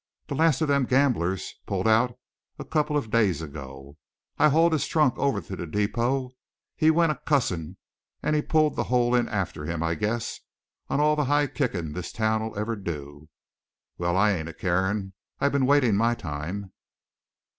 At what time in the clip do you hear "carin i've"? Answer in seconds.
14.53-15.51